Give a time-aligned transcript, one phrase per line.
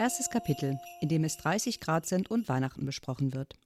[0.00, 3.58] Erstes Kapitel, in dem es 30 Grad sind und Weihnachten besprochen wird.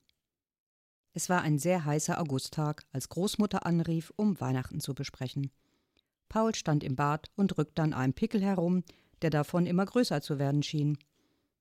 [1.12, 5.52] Es war ein sehr heißer Augusttag, als Großmutter anrief, um Weihnachten zu besprechen.
[6.28, 8.82] Paul stand im Bad und rückte an einem Pickel herum,
[9.22, 10.98] der davon immer größer zu werden schien.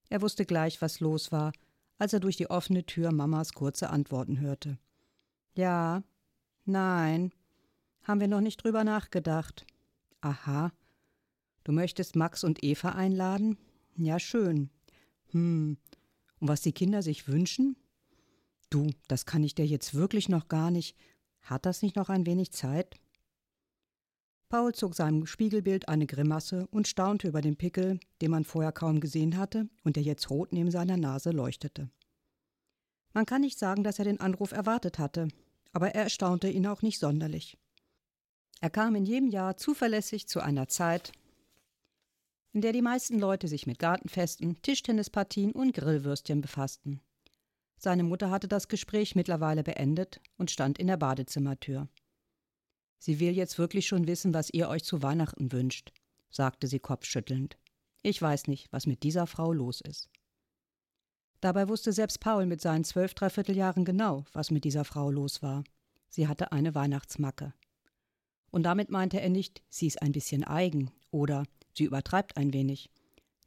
[0.09, 1.51] Er wusste gleich, was los war,
[1.99, 4.79] als er durch die offene Tür Mamas kurze Antworten hörte.
[5.53, 6.01] Ja,
[6.65, 7.31] nein,
[8.01, 9.67] haben wir noch nicht drüber nachgedacht.
[10.21, 10.71] Aha.
[11.63, 13.59] Du möchtest Max und Eva einladen?
[13.97, 14.69] Ja, schön.
[15.31, 15.77] Hm.
[16.39, 17.75] Und was die Kinder sich wünschen?
[18.69, 20.97] Du, das kann ich dir jetzt wirklich noch gar nicht.
[21.41, 22.95] Hat das nicht noch ein wenig Zeit?
[24.49, 28.99] Paul zog seinem Spiegelbild eine Grimasse und staunte über den Pickel, den man vorher kaum
[28.99, 31.89] gesehen hatte und der jetzt rot neben seiner Nase leuchtete.
[33.13, 35.27] Man kann nicht sagen, dass er den Anruf erwartet hatte,
[35.71, 37.57] aber er erstaunte ihn auch nicht sonderlich.
[38.61, 41.11] Er kam in jedem Jahr zuverlässig zu einer Zeit,
[42.53, 47.01] in der die meisten Leute sich mit Gartenfesten, Tischtennispartien und Grillwürstchen befassten.
[47.77, 51.89] Seine Mutter hatte das Gespräch mittlerweile beendet und stand in der Badezimmertür.
[52.99, 55.91] Sie will jetzt wirklich schon wissen, was ihr euch zu Weihnachten wünscht,
[56.29, 57.57] sagte sie kopfschüttelnd.
[58.03, 60.09] Ich weiß nicht, was mit dieser Frau los ist.
[61.41, 65.65] Dabei wusste selbst Paul mit seinen zwölf Dreivierteljahren genau, was mit dieser Frau los war.
[66.07, 67.53] Sie hatte eine Weihnachtsmacke.
[68.51, 71.43] Und damit meinte er nicht, sie ist ein bisschen eigen oder
[71.73, 72.89] sie übertreibt ein wenig.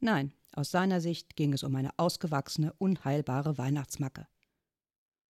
[0.01, 4.27] Nein, aus seiner Sicht ging es um eine ausgewachsene, unheilbare Weihnachtsmacke.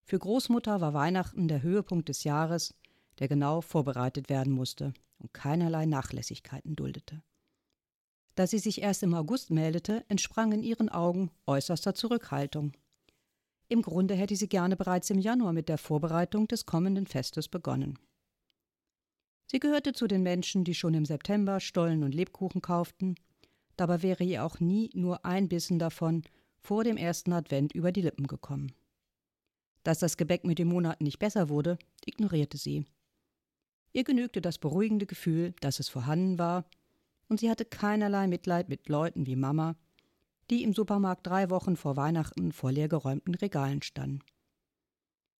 [0.03, 2.73] Für Großmutter war Weihnachten der Höhepunkt des Jahres,
[3.19, 7.21] der genau vorbereitet werden musste und keinerlei Nachlässigkeiten duldete.
[8.35, 12.71] Da sie sich erst im August meldete, entsprang in ihren Augen äußerster Zurückhaltung.
[13.67, 17.99] Im Grunde hätte sie gerne bereits im Januar mit der Vorbereitung des kommenden Festes begonnen.
[19.51, 23.15] Sie gehörte zu den Menschen, die schon im September Stollen und Lebkuchen kauften.
[23.77, 26.23] Dabei wäre ihr auch nie nur ein Bissen davon
[26.59, 28.73] vor dem ersten Advent über die Lippen gekommen.
[29.83, 32.85] Dass das Gebäck mit den Monaten nicht besser wurde, ignorierte sie.
[33.91, 36.65] Ihr genügte das beruhigende Gefühl, dass es vorhanden war,
[37.27, 39.75] und sie hatte keinerlei Mitleid mit Leuten wie Mama,
[40.51, 44.19] die im Supermarkt drei Wochen vor Weihnachten vor leergeräumten Regalen standen.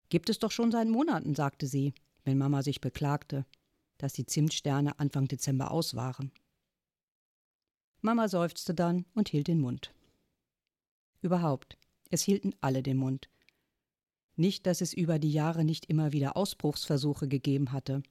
[0.09, 3.45] Gibt es doch schon seit Monaten, sagte sie, wenn Mama sich beklagte
[3.99, 6.31] dass die Zimtsterne Anfang Dezember aus waren.
[8.01, 9.93] Mama seufzte dann und hielt den Mund.
[11.21, 11.77] Überhaupt,
[12.09, 13.29] es hielten alle den Mund.
[14.35, 18.01] Nicht, dass es über die Jahre nicht immer wieder Ausbruchsversuche gegeben hatte.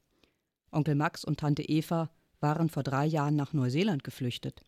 [0.71, 2.11] Onkel Max und Tante Eva
[2.41, 4.61] waren vor drei Jahren nach Neuseeland geflüchtet.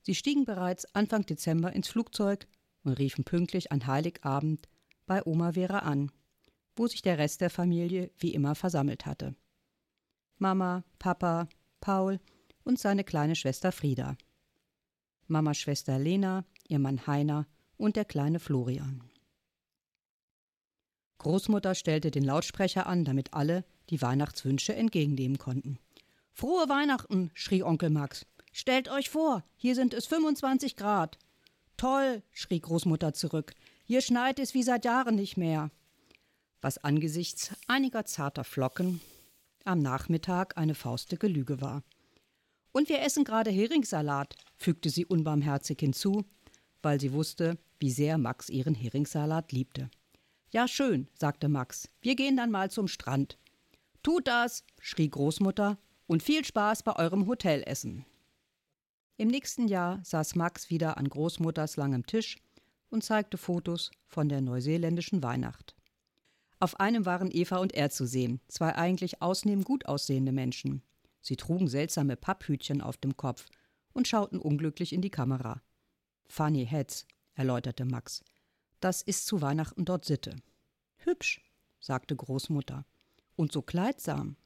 [0.00, 2.48] Sie stiegen bereits Anfang Dezember ins Flugzeug
[2.84, 4.68] und riefen pünktlich an Heiligabend
[5.06, 6.10] bei Oma Vera an,
[6.74, 9.36] wo sich der Rest der Familie wie immer versammelt hatte.
[10.42, 11.48] Mama, Papa,
[11.80, 12.18] Paul
[12.64, 14.16] und seine kleine Schwester Frieda.
[15.28, 19.04] Mamas Schwester Lena, ihr Mann Heiner und der kleine Florian.
[21.18, 25.78] Großmutter stellte den Lautsprecher an, damit alle die Weihnachtswünsche entgegennehmen konnten.
[26.32, 28.26] Frohe Weihnachten, schrie Onkel Max.
[28.50, 31.18] Stellt euch vor, hier sind es 25 Grad.
[31.76, 33.54] Toll, schrie Großmutter zurück.
[33.84, 35.70] Hier schneit es wie seit Jahren nicht mehr.
[36.60, 39.00] Was angesichts einiger zarter Flocken
[39.66, 41.82] am Nachmittag eine faustige Lüge war.
[42.72, 46.24] Und wir essen gerade Heringssalat, fügte sie unbarmherzig hinzu,
[46.82, 49.90] weil sie wusste, wie sehr Max ihren Heringssalat liebte.
[50.50, 51.88] Ja, schön, sagte Max.
[52.00, 53.38] Wir gehen dann mal zum Strand.
[54.02, 58.04] Tut das, schrie Großmutter, und viel Spaß bei eurem Hotelessen.
[59.16, 62.36] Im nächsten Jahr saß Max wieder an Großmutters langem Tisch
[62.90, 65.74] und zeigte Fotos von der neuseeländischen Weihnacht.
[66.62, 70.80] Auf einem waren Eva und er zu sehen, zwei eigentlich ausnehmend gut aussehende Menschen.
[71.20, 73.48] Sie trugen seltsame Papphütchen auf dem Kopf
[73.92, 75.60] und schauten unglücklich in die Kamera.
[76.28, 78.22] Funny Heads, erläuterte Max.
[78.78, 80.36] Das ist zu Weihnachten dort Sitte.
[80.98, 81.40] Hübsch,
[81.80, 82.86] sagte Großmutter.
[83.34, 84.36] Und so kleidsam.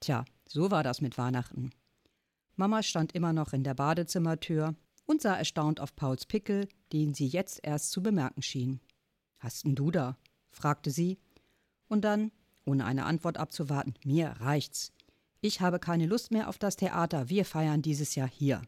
[0.00, 1.70] Tja, so war das mit Weihnachten.
[2.56, 4.74] Mama stand immer noch in der Badezimmertür
[5.06, 8.80] und sah erstaunt auf Pauls Pickel, den sie jetzt erst zu bemerken schien.
[9.38, 10.18] Hast denn du da?
[10.50, 11.18] Fragte sie,
[11.88, 12.32] und dann,
[12.64, 14.92] ohne eine Antwort abzuwarten, mir reicht's.
[15.40, 18.62] Ich habe keine Lust mehr auf das Theater, wir feiern dieses Jahr hier.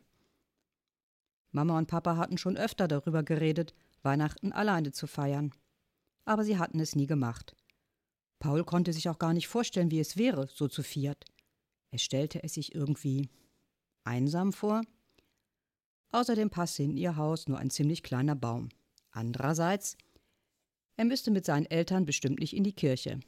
[1.53, 5.53] Mama und Papa hatten schon öfter darüber geredet, Weihnachten alleine zu feiern.
[6.25, 7.57] Aber sie hatten es nie gemacht.
[8.39, 11.25] Paul konnte sich auch gar nicht vorstellen, wie es wäre, so zu viert.
[11.91, 13.29] Er stellte es sich irgendwie
[14.05, 14.83] einsam vor.
[16.13, 18.69] Außerdem passte in ihr Haus nur ein ziemlich kleiner Baum.
[19.11, 19.97] Andererseits
[21.01, 23.21] er müsste mit seinen Eltern bestimmt nicht in die Kirche.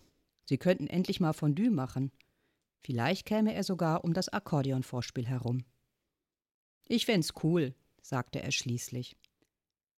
[0.44, 2.12] Sie könnten endlich mal Fondue machen.
[2.80, 5.64] Vielleicht käme er sogar um das Akkordeonvorspiel herum.
[6.86, 9.16] Ich fänd's cool, sagte er schließlich.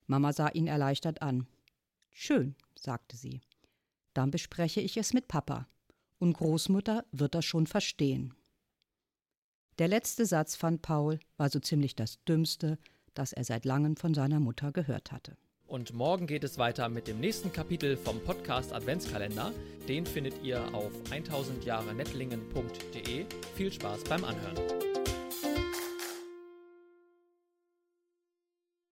[0.05, 1.47] Mama sah ihn erleichtert an.
[2.11, 3.41] Schön, sagte sie.
[4.13, 5.67] Dann bespreche ich es mit Papa.
[6.19, 8.35] Und Großmutter wird das schon verstehen.
[9.79, 12.77] Der letzte Satz fand Paul war so ziemlich das Dümmste,
[13.15, 15.37] das er seit langem von seiner Mutter gehört hatte.
[15.73, 19.51] Und morgen geht es weiter mit dem nächsten Kapitel vom Podcast Adventskalender.
[19.87, 23.25] Den findet ihr auf 1000jahrenettlingen.de.
[23.55, 24.92] Viel Spaß beim Anhören.